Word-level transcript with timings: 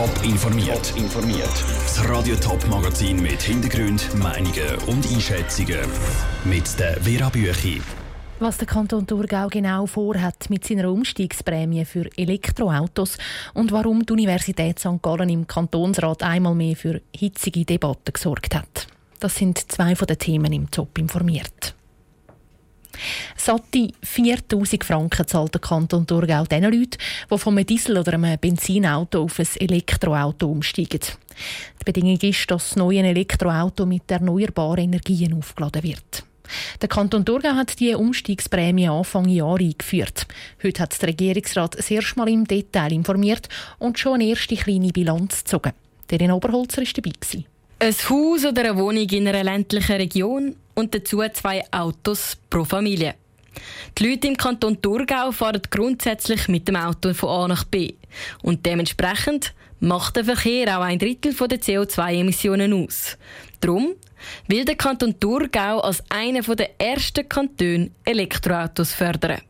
Top 0.00 0.24
informiert. 0.24 0.94
informiert. 0.96 1.64
Das 1.82 2.08
Radio 2.08 2.34
Top 2.36 2.66
Magazin 2.68 3.20
mit 3.20 3.42
Hintergrund, 3.42 4.08
Meinungen 4.14 4.78
und 4.86 5.06
Einschätzungen 5.12 5.78
mit 6.44 6.78
der 6.78 6.98
Vera 7.02 7.28
Büchi. 7.28 7.82
Was 8.38 8.56
der 8.56 8.66
Kanton 8.66 9.06
Thurgau 9.06 9.48
genau 9.48 9.84
vorhat 9.84 10.48
mit 10.48 10.64
seiner 10.64 10.90
Umstiegsprämie 10.90 11.84
für 11.84 12.08
Elektroautos 12.16 13.18
und 13.52 13.72
warum 13.72 14.06
die 14.06 14.14
Universität 14.14 14.78
St. 14.78 15.02
Gallen 15.02 15.28
im 15.28 15.46
Kantonsrat 15.46 16.22
einmal 16.22 16.54
mehr 16.54 16.76
für 16.76 17.02
hitzige 17.14 17.66
Debatten 17.66 18.14
gesorgt 18.14 18.54
hat. 18.54 18.86
Das 19.18 19.34
sind 19.34 19.70
zwei 19.70 19.94
von 19.94 20.06
den 20.06 20.18
Themen 20.18 20.54
im 20.54 20.70
Top 20.70 20.96
informiert. 20.96 21.74
Satte 23.36 23.88
4000 24.02 24.84
Franken 24.84 25.26
zahlt 25.26 25.54
der 25.54 25.60
Kanton 25.60 26.06
Thurgau 26.06 26.44
den 26.44 26.64
Leuten, 26.64 26.98
die 27.30 27.38
von 27.38 27.56
einem 27.56 27.66
Diesel- 27.66 27.98
oder 27.98 28.14
einem 28.14 28.38
Benzinauto 28.38 29.22
auf 29.22 29.38
ein 29.38 29.48
Elektroauto 29.58 30.46
umsteigen. 30.46 31.00
Die 31.80 31.84
Bedingung 31.84 32.18
ist, 32.20 32.50
dass 32.50 32.68
das 32.68 32.76
neue 32.76 33.02
Elektroauto 33.02 33.86
mit 33.86 34.10
erneuerbaren 34.10 34.84
Energien 34.84 35.34
aufgeladen 35.34 35.82
wird. 35.82 36.24
Der 36.80 36.88
Kanton 36.88 37.24
Thurgau 37.24 37.54
hat 37.54 37.78
die 37.78 37.94
Umstiegsprämie 37.94 38.88
Anfang 38.88 39.28
Jahr 39.28 39.58
eingeführt. 39.58 40.26
Heute 40.62 40.82
hat 40.82 41.00
der 41.00 41.10
Regierungsrat 41.10 41.78
das 41.78 41.90
erste 41.90 42.18
Mal 42.18 42.28
im 42.28 42.44
Detail 42.44 42.92
informiert 42.92 43.48
und 43.78 43.98
schon 43.98 44.14
eine 44.14 44.24
erste 44.24 44.56
kleine 44.56 44.88
Bilanz 44.88 45.44
gezogen. 45.44 45.72
Der 46.10 46.20
in 46.20 46.32
Oberholzer 46.32 46.82
war 46.82 46.92
dabei. 46.92 47.44
Ein 47.78 47.94
Haus 47.94 48.44
oder 48.44 48.62
eine 48.62 48.76
Wohnung 48.76 49.08
in 49.08 49.28
einer 49.28 49.44
ländlichen 49.44 49.96
Region 49.96 50.56
und 50.80 50.94
dazu 50.94 51.22
zwei 51.32 51.62
Autos 51.70 52.36
pro 52.48 52.64
Familie. 52.64 53.14
Die 53.98 54.08
Leute 54.08 54.28
im 54.28 54.36
Kanton 54.36 54.80
Thurgau 54.80 55.32
fahren 55.32 55.62
grundsätzlich 55.70 56.48
mit 56.48 56.66
dem 56.66 56.76
Auto 56.76 57.12
von 57.14 57.28
A 57.28 57.48
nach 57.48 57.64
B. 57.64 57.94
Und 58.42 58.64
dementsprechend 58.64 59.52
macht 59.80 60.16
der 60.16 60.24
Verkehr 60.24 60.78
auch 60.78 60.82
ein 60.82 60.98
Drittel 60.98 61.34
der 61.34 61.60
CO2-Emissionen 61.60 62.72
aus. 62.72 63.16
Darum 63.60 63.94
will 64.46 64.64
der 64.64 64.76
Kanton 64.76 65.18
Thurgau 65.18 65.80
als 65.80 66.02
einer 66.08 66.42
der 66.42 66.80
ersten 66.80 67.28
Kantone 67.28 67.90
Elektroautos 68.04 68.92
fördern. 68.92 69.42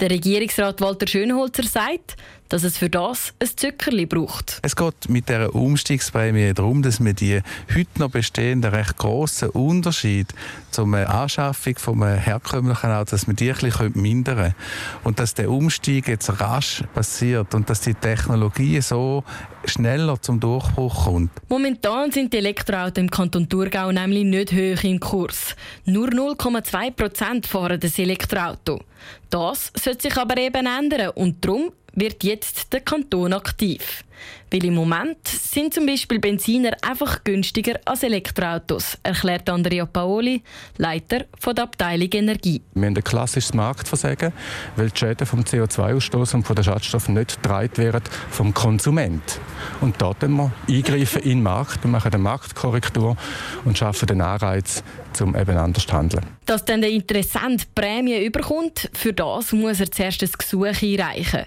Der 0.00 0.10
Regierungsrat 0.10 0.80
Walter 0.80 1.06
Schönholzer 1.06 1.62
sagt, 1.62 2.16
dass 2.52 2.64
es 2.64 2.76
für 2.76 2.90
das 2.90 3.32
ein 3.40 3.48
Zuckerli 3.56 4.04
braucht. 4.04 4.60
Es 4.60 4.76
geht 4.76 5.08
mit 5.08 5.30
der 5.30 5.54
Umstiegsprämie 5.54 6.52
darum, 6.52 6.82
dass 6.82 7.02
wir 7.02 7.14
die 7.14 7.40
heute 7.74 7.98
noch 7.98 8.10
bestehenden 8.10 8.74
recht 8.74 8.98
grossen 8.98 9.48
Unterschied 9.48 10.26
zur 10.70 10.86
Anschaffung 10.92 11.78
vom 11.78 12.04
herkömmlichen 12.04 12.90
Auto, 12.90 13.12
dass 13.12 13.26
wir 13.26 13.32
die 13.32 13.50
ein 13.50 13.58
bisschen 13.58 13.92
mindern 13.94 14.36
können. 14.36 14.54
Und 15.02 15.18
dass 15.18 15.32
der 15.32 15.50
Umstieg 15.50 16.08
jetzt 16.08 16.28
rasch 16.40 16.84
passiert 16.92 17.54
und 17.54 17.70
dass 17.70 17.80
die 17.80 17.94
Technologie 17.94 18.82
so 18.82 19.24
schneller 19.64 20.20
zum 20.20 20.38
Durchbruch 20.38 21.04
kommt. 21.04 21.30
Momentan 21.48 22.12
sind 22.12 22.34
die 22.34 22.38
Elektroautos 22.38 23.00
im 23.02 23.10
Kanton 23.10 23.48
Thurgau 23.48 23.90
nämlich 23.92 24.24
nicht 24.24 24.52
hoch 24.52 24.84
im 24.84 25.00
Kurs. 25.00 25.56
Nur 25.86 26.08
0,2 26.08 26.90
Prozent 26.90 27.46
fahren 27.46 27.80
das 27.80 27.98
Elektroauto. 27.98 28.82
Das 29.30 29.72
sollte 29.74 30.02
sich 30.02 30.16
aber 30.18 30.36
eben 30.36 30.66
ändern 30.66 31.10
und 31.14 31.42
darum 31.42 31.72
wird 31.92 32.24
jetzt 32.24 32.72
der 32.72 32.80
Kanton 32.80 33.32
aktiv. 33.32 34.04
Weil 34.50 34.64
im 34.64 34.74
Moment 34.74 35.26
sind 35.26 35.72
zum 35.72 35.86
Beispiel 35.86 36.18
Benziner 36.18 36.72
einfach 36.82 37.24
günstiger 37.24 37.80
als 37.86 38.02
Elektroautos, 38.02 38.98
erklärt 39.02 39.48
Andrea 39.48 39.86
Paoli, 39.86 40.42
Leiter 40.76 41.24
von 41.38 41.54
der 41.54 41.64
Abteilung 41.64 42.10
Energie. 42.12 42.60
Wir 42.74 42.86
haben 42.86 42.96
ein 42.96 43.04
klassisches 43.04 43.54
Marktversagen, 43.54 44.32
weil 44.76 44.90
die 44.90 44.98
Schäden 44.98 45.26
vom 45.26 45.40
CO2-Ausstoß 45.40 46.34
und 46.34 46.46
von 46.46 46.54
den 46.54 46.64
Schadstoffen 46.64 47.14
nicht 47.14 47.42
getragen 47.42 47.76
werden 47.78 48.02
vom 48.30 48.52
Konsument. 48.52 49.40
Und 49.80 50.00
da 50.02 50.12
wir 50.20 50.52
eingreifen 50.68 51.22
in 51.22 51.38
den 51.38 51.42
Markt, 51.42 51.82
wir 51.82 51.90
machen 51.90 52.12
eine 52.12 52.22
Marktkorrektur 52.22 53.16
und 53.64 53.78
schaffen 53.78 54.06
den 54.06 54.20
Anreiz, 54.20 54.82
um 55.20 55.36
eben 55.36 55.56
anders 55.56 55.86
zu 55.86 55.92
handeln. 55.92 56.24
Dass 56.46 56.64
dann 56.64 56.80
der 56.80 56.90
Interessent 56.90 57.74
Prämie 57.74 58.24
überkommt, 58.24 58.90
für 58.92 59.12
das 59.12 59.52
muss 59.52 59.80
er 59.80 59.90
zuerst 59.90 60.22
ein 60.22 60.30
Gesuch 60.36 60.66
einreichen. 60.66 61.46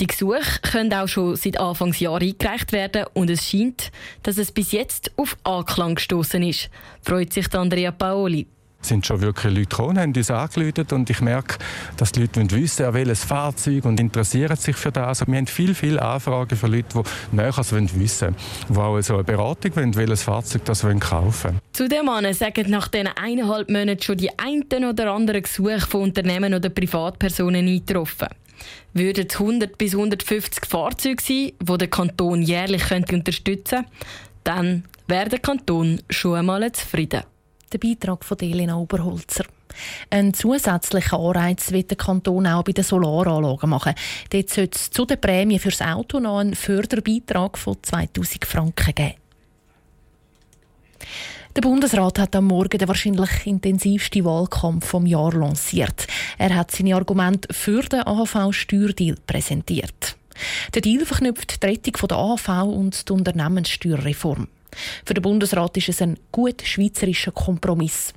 Die 0.00 0.06
Gesuche 0.06 0.60
können 0.62 0.92
auch 0.94 1.08
schon 1.08 1.34
seit 1.34 1.58
Anfangsjahr 1.58 2.20
eingereicht 2.20 2.70
werden 2.70 3.06
und 3.14 3.30
es 3.30 3.48
scheint, 3.48 3.90
dass 4.22 4.38
es 4.38 4.52
bis 4.52 4.70
jetzt 4.70 5.10
auf 5.16 5.36
Anklang 5.42 5.96
gestoßen 5.96 6.40
ist, 6.44 6.70
freut 7.02 7.32
sich 7.32 7.52
Andrea 7.52 7.90
Paoli. 7.90 8.46
Es 8.80 8.90
sind 8.90 9.04
schon 9.04 9.20
wirklich 9.20 9.52
Leute 9.52 9.66
gekommen, 9.66 9.98
haben 9.98 10.12
uns 10.14 10.30
angerufen 10.30 10.86
und 10.92 11.10
ich 11.10 11.20
merke, 11.20 11.56
dass 11.96 12.12
die 12.12 12.20
Leute 12.20 12.48
wissen 12.52 12.84
wollen, 12.84 12.94
welches 12.94 13.24
Fahrzeug 13.24 13.84
und 13.86 13.98
interessieren 13.98 14.56
sich 14.56 14.76
für 14.76 14.92
das. 14.92 15.26
Wir 15.26 15.36
haben 15.36 15.48
viele, 15.48 15.74
viele 15.74 16.00
Anfragen 16.00 16.56
von 16.56 16.70
Leuten, 16.70 17.02
die 17.02 17.36
näher 17.36 17.56
wissen 17.56 17.88
wollen, 17.88 18.36
die 18.68 18.78
auch 18.78 19.00
so 19.00 19.14
eine 19.14 19.24
Beratung 19.24 19.74
wollen, 19.74 19.96
welches 19.96 20.22
Fahrzeug 20.22 20.64
das 20.64 20.82
kaufen 20.82 21.50
wollen. 21.50 21.58
Zu 21.72 21.88
dem 21.88 22.06
Mann 22.06 22.32
sagen 22.34 22.70
nach 22.70 22.86
diesen 22.86 23.08
eineinhalb 23.08 23.68
Monaten 23.68 24.00
schon 24.00 24.16
die 24.16 24.30
einen 24.38 24.84
oder 24.84 25.12
anderen 25.12 25.42
Gesuche 25.42 25.80
von 25.80 26.02
Unternehmen 26.02 26.54
oder 26.54 26.68
Privatpersonen 26.68 27.66
eingetroffen 27.66 28.28
würden 28.92 29.26
es 29.28 29.34
100 29.38 29.78
bis 29.78 29.94
150 29.94 30.66
Fahrzeuge 30.66 31.22
sein, 31.22 31.52
die 31.60 31.78
der 31.78 31.88
Kanton 31.88 32.42
jährlich 32.42 32.90
unterstützen 32.90 33.84
könnte, 33.84 33.90
dann 34.44 34.84
wäre 35.06 35.28
der 35.28 35.38
Kanton 35.38 36.00
schon 36.10 36.36
einmal 36.36 36.70
zufrieden. 36.72 37.22
Der 37.72 37.78
Beitrag 37.78 38.24
von 38.24 38.38
Elena 38.40 38.76
Oberholzer. 38.76 39.44
Ein 40.10 40.34
zusätzlicher 40.34 41.18
Anreiz 41.18 41.70
wird 41.72 41.90
der 41.90 41.98
Kanton 41.98 42.46
auch 42.46 42.64
bei 42.64 42.72
den 42.72 42.84
Solaranlagen 42.84 43.70
machen. 43.70 43.94
Dort 44.30 44.50
soll 44.50 44.68
es 44.72 44.90
zu 44.90 45.04
der 45.04 45.16
Prämie 45.16 45.58
fürs 45.58 45.82
Auto 45.82 46.18
noch 46.18 46.38
einen 46.38 46.54
Förderbeitrag 46.54 47.58
von 47.58 47.76
2000 47.82 48.44
Franken 48.44 48.94
geben. 48.94 49.14
Der 51.56 51.62
Bundesrat 51.62 52.18
hat 52.18 52.36
am 52.36 52.46
Morgen 52.46 52.78
den 52.78 52.88
wahrscheinlich 52.88 53.46
intensivsten 53.46 54.24
Wahlkampf 54.24 54.86
vom 54.86 55.06
Jahr 55.06 55.32
lanciert. 55.32 56.06
Er 56.36 56.54
hat 56.54 56.70
seine 56.70 56.94
Argumente 56.94 57.52
für 57.52 57.82
den 57.82 58.06
AHV-Steuerdeal 58.06 59.16
präsentiert. 59.26 60.16
Der 60.74 60.82
Deal 60.82 61.04
verknüpft 61.04 61.62
die 61.62 61.66
Rettung 61.66 62.08
der 62.08 62.16
AHV 62.16 62.48
und 62.64 63.08
die 63.08 63.12
Unternehmenssteuerreform. 63.12 64.46
Für 65.04 65.14
den 65.14 65.22
Bundesrat 65.22 65.76
ist 65.76 65.88
es 65.88 66.02
ein 66.02 66.18
gut 66.30 66.62
schweizerischer 66.62 67.32
Kompromiss. 67.32 68.12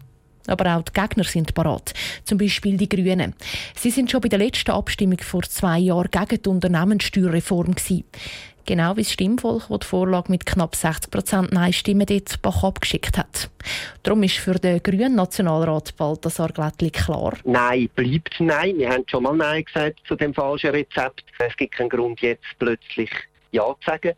Aber 0.47 0.75
auch 0.75 0.83
die 0.83 0.93
Gegner 0.93 1.23
sind 1.23 1.53
parat. 1.53 1.93
Zum 2.23 2.37
Beispiel 2.37 2.77
die 2.77 2.89
Grünen. 2.89 3.35
Sie 3.75 3.91
sind 3.91 4.11
schon 4.11 4.21
bei 4.21 4.29
der 4.29 4.39
letzten 4.39 4.71
Abstimmung 4.71 5.19
vor 5.19 5.43
zwei 5.43 5.79
Jahren 5.79 6.09
gegen 6.11 6.41
die 6.41 6.49
Unternehmenssteuerreform 6.49 7.75
gewesen. 7.75 8.05
Genau 8.65 8.95
wie 8.95 9.01
das 9.01 9.11
Stimmvolk, 9.11 9.67
das 9.69 9.79
die 9.79 9.87
Vorlage 9.87 10.31
mit 10.31 10.45
knapp 10.45 10.75
60% 10.75 11.53
Nein-Stimmen 11.53 12.05
dort 12.05 12.41
Bach 12.41 12.63
abgeschickt 12.63 13.17
hat. 13.17 13.49
Darum 14.03 14.21
ist 14.23 14.37
für 14.37 14.53
den 14.53 14.83
grünen 14.83 15.15
Nationalrat 15.15 15.95
Balthasar 15.97 16.49
Glättli 16.49 16.91
klar. 16.91 17.33
Nein, 17.43 17.89
bleibt 17.95 18.35
Nein. 18.39 18.77
Wir 18.77 18.89
haben 18.89 19.03
schon 19.07 19.23
mal 19.23 19.35
Nein 19.35 19.65
gesagt 19.65 19.99
zu 20.07 20.15
dem 20.15 20.33
falschen 20.33 20.69
Rezept. 20.71 21.23
Es 21.39 21.57
gibt 21.57 21.73
keinen 21.73 21.89
Grund, 21.89 22.21
jetzt 22.21 22.45
plötzlich 22.59 23.09
Ja 23.51 23.63
zu 23.63 23.89
sagen. 23.89 24.13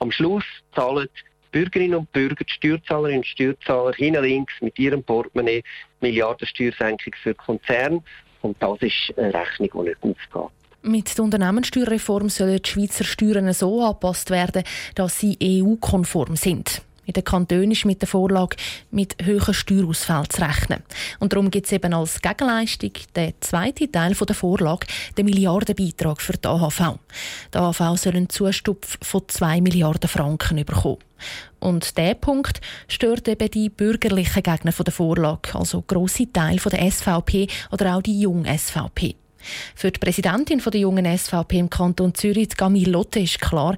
Am 0.00 0.10
Schluss 0.10 0.44
zahlen 0.74 1.08
Bürgerinnen 1.54 2.00
und 2.00 2.10
Bürger, 2.10 2.44
die 2.44 2.52
Steuerzahlerinnen 2.52 3.20
und 3.20 3.26
Steuerzahler 3.26 3.92
hinten 3.92 4.24
links 4.24 4.52
mit 4.60 4.76
ihrem 4.76 5.04
Portemonnaie 5.04 5.62
Milliardensteuersenkung 6.00 7.14
für 7.22 7.32
Konzerne. 7.32 8.02
Und 8.42 8.60
das 8.60 8.82
ist 8.82 9.16
eine 9.16 9.32
Rechnung, 9.32 9.86
die 9.86 10.08
nicht 10.08 10.18
aufgeht. 10.32 10.50
Mit 10.82 11.16
der 11.16 11.24
Unternehmenssteuerreform 11.24 12.28
sollen 12.28 12.60
die 12.60 12.68
Schweizer 12.68 13.04
Steuern 13.04 13.52
so 13.52 13.80
angepasst 13.82 14.30
werden, 14.30 14.64
dass 14.96 15.20
sie 15.20 15.38
EU-konform 15.40 16.34
sind. 16.34 16.82
In 17.06 17.12
den 17.12 17.24
Kantonen 17.24 17.72
ist 17.72 17.84
mit 17.84 18.00
der 18.00 18.08
Vorlage 18.08 18.56
mit 18.90 19.16
höheren 19.22 19.54
Steuerausfällen 19.54 20.30
zu 20.30 20.42
rechnen. 20.42 20.82
Und 21.18 21.32
darum 21.32 21.50
gibt 21.50 21.66
es 21.66 21.72
eben 21.72 21.92
als 21.92 22.20
Gegenleistung 22.20 22.92
den 23.14 23.34
zweiten 23.40 23.90
Teil 23.92 24.14
der 24.14 24.34
Vorlage, 24.34 24.86
den 25.16 25.26
Milliardenbeitrag 25.26 26.20
für 26.20 26.34
die 26.34 26.48
AHV. 26.48 26.98
Die 27.52 27.58
AHV 27.58 27.96
soll 27.96 28.16
einen 28.16 28.28
Zustupf 28.28 28.98
von 29.02 29.22
2 29.26 29.60
Milliarden 29.60 30.08
Franken 30.08 30.64
bekommen. 30.64 30.98
Und 31.60 31.96
dieser 31.96 32.14
Punkt 32.14 32.60
stört 32.88 33.28
eben 33.28 33.50
die 33.50 33.70
bürgerlichen 33.70 34.42
Gegner 34.42 34.72
der 34.72 34.92
Vorlage, 34.92 35.54
also 35.54 35.82
grosse 35.82 36.30
Teile 36.30 36.60
der 36.60 36.90
SVP 36.90 37.48
oder 37.70 37.96
auch 37.96 38.02
die 38.02 38.20
junge 38.20 38.58
SVP. 38.58 39.16
Für 39.74 39.90
die 39.90 39.98
Präsidentin 39.98 40.58
der 40.58 40.80
jungen 40.80 41.18
SVP 41.18 41.58
im 41.58 41.70
Kanton 41.70 42.14
Zürich, 42.14 42.56
Camille 42.56 42.90
Lotte, 42.90 43.20
ist 43.20 43.40
klar, 43.40 43.76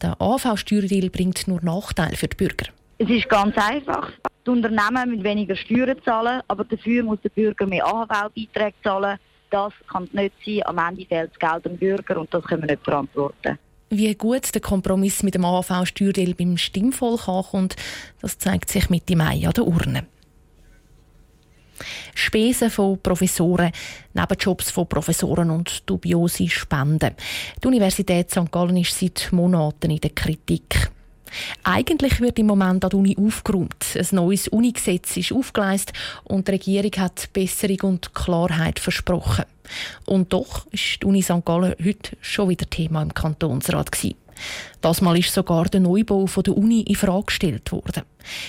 der 0.00 0.20
AV-Steuerdeal 0.20 1.10
bringt 1.10 1.48
nur 1.48 1.62
Nachteile 1.62 2.16
für 2.16 2.28
die 2.28 2.36
Bürger. 2.36 2.66
Es 3.00 3.08
ist 3.08 3.28
ganz 3.28 3.56
einfach. 3.56 4.10
Die 4.44 4.50
Unternehmen 4.50 5.10
müssen 5.10 5.24
weniger 5.24 5.54
Steuern 5.54 5.96
zahlen, 6.04 6.42
aber 6.48 6.64
dafür 6.64 7.04
muss 7.04 7.20
der 7.22 7.28
Bürger 7.28 7.64
mehr 7.64 7.86
AHV-Beiträge 7.86 8.74
zahlen. 8.82 9.18
Das 9.50 9.72
kann 9.88 10.08
nicht 10.12 10.34
sein. 10.44 10.62
Am 10.64 10.78
Ende 10.78 11.06
fehlt 11.06 11.30
das 11.30 11.38
Geld 11.38 11.64
dem 11.64 11.78
Bürger 11.78 12.20
und 12.20 12.34
das 12.34 12.44
können 12.44 12.62
wir 12.62 12.72
nicht 12.72 12.84
verantworten. 12.84 13.58
Wie 13.90 14.12
gut 14.14 14.52
der 14.52 14.60
Kompromiss 14.60 15.22
mit 15.22 15.34
dem 15.34 15.44
AHV-Steuerdeal 15.44 16.34
beim 16.34 16.58
Stimmvolk 16.58 17.28
ankommt, 17.28 17.76
das 18.20 18.36
zeigt 18.36 18.68
sich 18.68 18.90
Mitte 18.90 19.16
Mai 19.16 19.46
an 19.46 19.52
der 19.52 19.66
Urne. 19.66 20.06
Spesen 22.14 22.68
von 22.70 23.00
Professoren, 23.00 23.70
Nebenjobs 24.12 24.72
von 24.72 24.88
Professoren 24.88 25.50
und 25.50 25.88
dubiose 25.88 26.48
Spenden. 26.48 27.14
Die 27.62 27.68
Universität 27.68 28.30
St. 28.30 28.50
Gallen 28.50 28.76
ist 28.76 28.98
seit 28.98 29.28
Monaten 29.30 29.92
in 29.92 30.00
der 30.00 30.10
Kritik. 30.10 30.90
Eigentlich 31.64 32.20
wird 32.20 32.38
im 32.38 32.46
Moment 32.46 32.84
an 32.84 32.90
der 32.90 32.98
Uni 32.98 33.16
aufgeräumt. 33.18 33.84
Ein 33.94 34.06
neues 34.12 34.48
Unigesetz 34.48 35.16
ist 35.16 35.32
aufgeleistet 35.32 35.96
und 36.24 36.48
die 36.48 36.52
Regierung 36.52 36.92
hat 36.98 37.32
Besserung 37.32 37.80
und 37.82 38.14
Klarheit 38.14 38.78
versprochen. 38.78 39.44
Und 40.06 40.32
doch 40.32 40.66
ist 40.70 41.02
die 41.02 41.06
Uni 41.06 41.22
St. 41.22 41.44
Gallen 41.44 41.74
heute 41.84 42.16
schon 42.20 42.48
wieder 42.48 42.68
Thema 42.68 43.02
im 43.02 43.12
Kantonsrat 43.12 43.92
gewesen. 43.92 44.16
Das 44.80 45.00
Mal 45.00 45.18
ist 45.18 45.34
sogar 45.34 45.64
der 45.66 45.80
Neubau 45.80 46.26
der 46.26 46.56
Uni 46.56 46.82
in 46.82 46.94
Frage 46.94 47.26
gestellt 47.26 47.72
worden. 47.72 48.04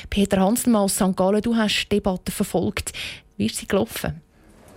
Peter 0.09 0.39
Hanselmann 0.39 0.83
aus 0.83 0.95
St. 0.95 1.15
Gallen, 1.15 1.41
du 1.41 1.55
hast 1.55 1.85
die 1.85 1.95
Debatte 1.95 2.31
verfolgt. 2.31 2.93
Wie 3.37 3.47
ist 3.47 3.55
sie 3.55 3.67
gelaufen? 3.67 4.21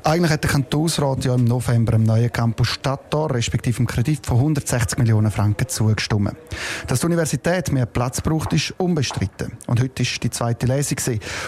Eigentlich 0.04 0.32
hat 0.32 0.43
der 0.43 0.50
Kantonsrat 0.50 1.25
ja 1.25 1.34
im 1.34 1.44
November 1.44 1.93
im 1.93 2.02
neuen 2.02 2.32
Campus 2.32 2.69
Stadttor 2.69 3.32
respektive 3.32 3.78
im 3.78 3.87
Kredit 3.87 4.26
von 4.26 4.38
160 4.38 4.99
Millionen 4.99 5.31
Franken 5.31 5.69
zugestimmt. 5.69 6.34
Dass 6.88 7.00
die 7.00 7.06
Universität 7.06 7.70
mehr 7.70 7.87
Platz 7.87 8.20
braucht, 8.20 8.52
ist 8.52 8.75
unbestritten. 8.78 9.52
Und 9.69 9.81
heute 9.81 10.02
ist 10.02 10.22
die 10.22 10.31
zweite 10.31 10.66
Lesung. 10.66 10.99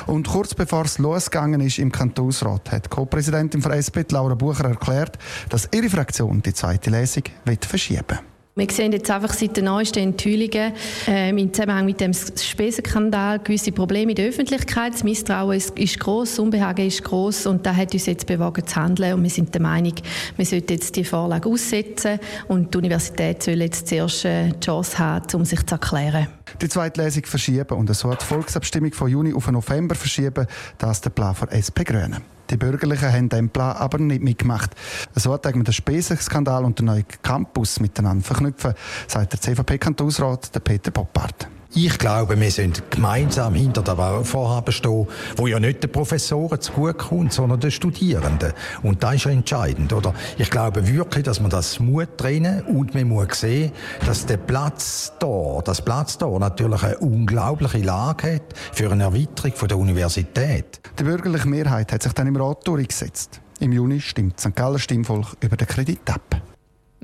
Und 0.07 0.29
kurz 0.29 0.55
bevor 0.55 0.85
es 0.85 0.99
losgegangen 0.99 1.61
ist 1.61 1.79
im 1.79 1.91
Kantonsrat, 1.91 2.71
hat 2.71 2.91
Co-Präsidentin 2.91 3.61
von 3.61 3.73
SP, 3.75 4.07
Laura 4.11 4.35
Bucher, 4.35 4.67
erklärt, 4.67 5.19
dass 5.49 5.69
ihre 5.73 5.91
Fraktion 5.91 6.41
die 6.41 6.55
zweite 6.55 6.91
Lesung 6.91 7.25
verschieben 7.69 8.05
will. 8.09 8.34
Wir 8.57 8.71
sehen 8.71 8.93
jetzt 8.93 9.11
einfach 9.11 9.33
seit 9.33 9.57
den 9.57 9.65
neuesten 9.65 9.99
Enthüllungen 9.99 10.75
äh, 11.09 11.31
im 11.31 11.53
Zusammenhang 11.53 11.87
mit 11.87 12.01
dem 12.01 12.13
Spesenskandal 12.15 13.41
gewisse 13.41 13.73
Probleme 13.73 14.13
in 14.13 14.15
der 14.17 14.29
Öffentlichkeit. 14.29 14.95
Das 14.95 15.03
Misstrauen 15.03 15.57
ist, 15.57 15.77
ist 15.77 15.99
groß, 15.99 16.31
das 16.31 16.39
Unbehagen 16.39 16.87
ist 16.87 17.03
groß 17.03 17.47
und 17.47 17.67
da 17.67 17.75
hat 17.75 17.93
uns 17.95 18.07
jetzt 18.07 18.29
bewogen 18.29 18.65
zu 18.65 18.77
handeln. 18.77 19.15
Und 19.15 19.25
wir 19.25 19.31
sind 19.31 19.53
der 19.53 19.61
Meinung, 19.61 19.95
wir 20.37 20.47
sollten 20.47 20.73
jetzt 20.73 20.95
die 20.95 21.03
Vorlage 21.03 21.49
aussetzen 21.49 22.21
und 22.47 22.73
die 22.73 22.79
Universität 22.79 23.43
soll 23.43 23.61
jetzt 23.61 23.89
zuerst 23.89 24.25
äh, 24.25 24.51
die 24.51 24.61
Chance 24.65 25.01
haben, 25.01 25.27
um 25.35 25.45
sich 25.45 25.67
zu 25.67 25.75
erklären. 25.75 26.29
Die 26.61 26.69
zweite 26.69 27.03
Lesung 27.03 27.25
verschieben 27.25 27.77
und 27.77 27.95
so 27.95 28.13
die 28.13 28.25
Volksabstimmung 28.25 28.93
von 28.93 29.09
Juni 29.09 29.35
auf 29.35 29.51
November 29.51 29.95
verschieben. 29.95 30.47
Das 30.79 31.01
der 31.01 31.11
Plan 31.11 31.35
von 31.35 31.49
SP 31.51 31.85
Grünen. 31.85 32.23
Die 32.51 32.57
Bürgerlichen 32.57 33.13
haben 33.13 33.29
den 33.29 33.49
Plan 33.49 33.77
aber 33.77 33.99
nicht 33.99 34.23
mitgemacht. 34.23 34.71
So 35.15 35.33
hat 35.33 35.45
man 35.45 35.65
den 35.65 35.73
Spesenskandal 35.73 36.65
und 36.65 36.79
den 36.79 36.87
neuen 36.87 37.07
Campus 37.23 37.81
miteinander 37.81 38.25
verknüpfen, 38.25 38.75
sagt 39.07 39.33
der 39.33 39.41
CVP-Kantonsrat 39.41 40.51
Peter 40.63 40.91
Poppart. 40.91 41.49
Ich 41.77 41.99
glaube, 41.99 42.39
wir 42.39 42.53
sind 42.53 42.89
gemeinsam 42.93 43.55
hinter 43.55 43.83
dem 43.83 44.25
Vorhaben 44.25 44.71
stehen, 44.71 45.09
wo 45.37 45.49
ja 45.49 45.59
nicht 45.59 45.83
den 45.83 45.91
Professoren 45.91 46.61
zugutekommt, 46.61 47.33
sondern 47.33 47.59
den 47.59 47.73
Studierenden. 47.73 48.53
Und 48.85 49.03
das 49.03 49.17
ist 49.17 49.25
ja 49.25 49.33
entscheidend, 49.33 49.93
oder? 49.93 50.15
Ich 50.39 50.51
glaube 50.51 50.87
wirklich, 50.87 51.25
dass 51.25 51.41
man 51.41 51.51
das 51.51 51.81
muss 51.81 52.07
trennen 52.17 52.63
und 52.63 52.95
man 52.95 53.09
muss 53.09 53.41
sehen, 53.41 53.73
dass 54.07 54.25
der 54.25 54.37
Platz 54.37 55.15
da, 55.19 55.59
das 55.65 55.83
Platz 55.83 56.17
da 56.17 56.29
natürlich 56.39 56.85
eine 56.85 56.99
unglaubliche 56.99 57.79
Lage 57.79 58.37
hat 58.37 58.55
für 58.73 58.93
eine 58.93 59.03
Erweiterung 59.03 59.69
der 59.69 59.77
Universität. 59.77 60.81
Die 60.97 61.03
bürgerliche 61.03 61.49
Mehrheit 61.49 61.93
hat 61.93 62.05
sich 62.05 62.13
dann 62.13 62.29
im 62.29 62.37
Rat 62.37 62.65
durchgesetzt. 62.69 63.41
Im 63.59 63.73
Juni 63.73 64.01
stimmt 64.01 64.39
St. 64.39 64.55
Galler 64.55 64.79
Stimmvolk 64.79 65.37
über 65.41 65.57
den 65.57 65.67
Kredit 65.67 66.09
ab. 66.09 66.44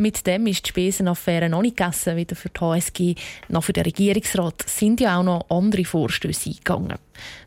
Mit 0.00 0.26
dem 0.26 0.46
ist 0.46 0.64
die 0.64 0.70
Spesenaffäre 0.70 1.50
noch 1.50 1.60
nicht 1.60 1.76
gegessen, 1.76 2.16
weder 2.16 2.34
für 2.34 2.48
die 2.48 2.58
HSG 2.58 3.14
noch 3.50 3.64
für 3.64 3.74
den 3.74 3.82
Regierungsrat. 3.82 4.62
sind 4.66 4.98
ja 4.98 5.18
auch 5.18 5.22
noch 5.22 5.44
andere 5.50 5.84
Vorstöße 5.84 6.48
eingegangen. 6.48 6.96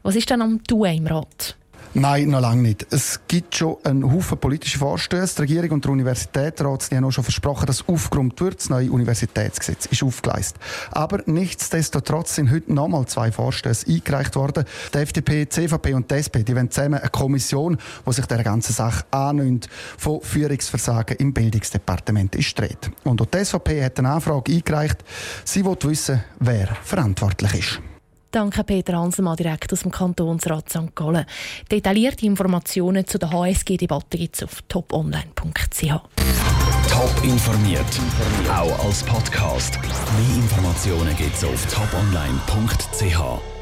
Was 0.03 0.15
ist 0.15 0.29
denn 0.29 0.43
am 0.43 0.63
Tun 0.63 0.85
im 0.85 1.07
Rat? 1.07 1.57
Nein, 1.95 2.29
noch 2.29 2.41
lange 2.41 2.63
nicht. 2.63 2.87
Es 2.89 3.19
gibt 3.27 3.55
schon 3.55 3.77
einen 3.83 4.11
Haufen 4.11 4.39
politische 4.39 4.79
Vorstöße. 4.79 5.35
Die 5.35 5.41
Regierung 5.41 5.71
und 5.71 5.85
der 5.85 5.91
Universitätsrat 5.91 6.89
haben 6.91 7.05
auch 7.05 7.11
schon 7.11 7.23
versprochen, 7.23 7.67
dass 7.67 7.87
aufgeräumt 7.87 8.41
wird. 8.41 8.59
Das 8.59 8.69
neue 8.69 8.91
Universitätsgesetz 8.91 9.85
ist 9.85 10.01
aufgeleistet. 10.01 10.59
Aber 10.91 11.21
nichtsdestotrotz 11.27 12.35
sind 12.35 12.51
heute 12.51 12.73
nochmal 12.73 13.05
zwei 13.05 13.31
Vorstöße 13.31 13.87
eingereicht 13.87 14.35
worden. 14.35 14.65
Die 14.93 14.97
FDP, 14.97 15.45
die 15.45 15.49
CVP 15.49 15.93
und 15.93 16.09
die 16.09 16.15
SP 16.17 16.41
die 16.43 16.55
wollen 16.55 16.71
zusammen 16.71 16.99
eine 16.99 17.09
Kommission, 17.09 17.77
die 18.07 18.13
sich 18.13 18.25
der 18.25 18.43
ganzen 18.43 18.73
Sache 18.73 19.05
annimmt, 19.11 19.69
von 19.97 20.19
Führungsversagen 20.21 21.17
im 21.17 21.31
Bildungsdepartement 21.31 22.35
ist 22.35 22.57
dreht. 22.57 22.89
Und 23.03 23.21
auch 23.21 23.27
die 23.27 23.45
SVP 23.45 23.83
hat 23.83 23.99
eine 23.99 24.09
Anfrage 24.09 24.51
eingereicht. 24.51 25.03
Sie 25.45 25.63
will 25.63 25.77
wissen, 25.83 26.23
wer 26.39 26.75
verantwortlich 26.83 27.53
ist. 27.53 27.92
Danke 28.33 28.63
Peter 28.63 28.97
Hanselmann, 28.97 29.35
direkt 29.35 29.71
aus 29.71 29.81
dem 29.81 29.91
Kantonsrat 29.91 30.67
St. 30.67 30.95
Gallen. 30.95 31.27
Detaillierte 31.69 32.25
Informationen 32.25 33.05
zu 33.05 33.19
der 33.19 33.29
HSG-Debatte 33.29 34.17
gibt 34.17 34.35
es 34.35 34.43
auf 34.43 34.63
toponline.ch. 34.67 35.81
Top 36.89 37.23
informiert, 37.23 37.85
auch 38.49 38.85
als 38.85 39.03
Podcast. 39.03 39.77
Mehr 39.79 40.35
Informationen 40.37 41.15
gibt 41.15 41.35
es 41.35 41.43
auf 41.43 41.63
toponline.ch. 41.67 43.52